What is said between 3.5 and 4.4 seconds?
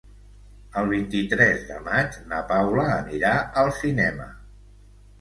al cinema.